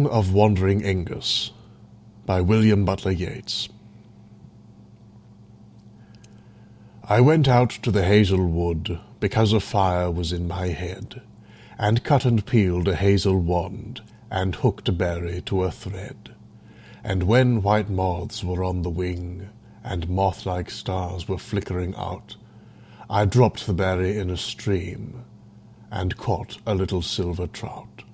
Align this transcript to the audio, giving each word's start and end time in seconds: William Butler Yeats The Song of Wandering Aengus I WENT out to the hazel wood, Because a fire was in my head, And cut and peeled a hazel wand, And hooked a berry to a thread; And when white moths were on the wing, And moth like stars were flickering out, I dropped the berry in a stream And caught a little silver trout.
William 0.00 0.12
Butler 0.76 0.78
Yeats 0.78 1.50
The 2.28 2.36
Song 2.36 2.44
of 2.46 2.46
Wandering 2.46 2.76
Aengus 2.76 3.68
I 7.08 7.20
WENT 7.20 7.48
out 7.48 7.70
to 7.70 7.90
the 7.90 8.04
hazel 8.04 8.46
wood, 8.46 9.00
Because 9.18 9.52
a 9.52 9.58
fire 9.58 10.08
was 10.08 10.32
in 10.32 10.46
my 10.46 10.68
head, 10.68 11.20
And 11.76 12.04
cut 12.04 12.24
and 12.24 12.46
peeled 12.46 12.86
a 12.86 12.94
hazel 12.94 13.40
wand, 13.40 14.02
And 14.30 14.54
hooked 14.54 14.88
a 14.88 14.92
berry 14.92 15.42
to 15.46 15.64
a 15.64 15.72
thread; 15.72 16.32
And 17.02 17.24
when 17.24 17.60
white 17.60 17.90
moths 17.90 18.44
were 18.44 18.62
on 18.62 18.82
the 18.82 18.90
wing, 18.90 19.48
And 19.82 20.08
moth 20.08 20.46
like 20.46 20.70
stars 20.70 21.26
were 21.26 21.38
flickering 21.38 21.96
out, 21.96 22.36
I 23.10 23.24
dropped 23.24 23.66
the 23.66 23.74
berry 23.74 24.16
in 24.16 24.30
a 24.30 24.36
stream 24.36 25.24
And 25.90 26.16
caught 26.16 26.58
a 26.64 26.76
little 26.76 27.02
silver 27.02 27.48
trout. 27.48 28.04